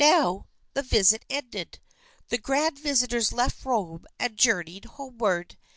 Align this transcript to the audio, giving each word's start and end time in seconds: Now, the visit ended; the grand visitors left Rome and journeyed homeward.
Now, 0.00 0.48
the 0.74 0.82
visit 0.82 1.24
ended; 1.30 1.78
the 2.28 2.38
grand 2.38 2.76
visitors 2.80 3.32
left 3.32 3.64
Rome 3.64 4.04
and 4.18 4.36
journeyed 4.36 4.84
homeward. 4.86 5.56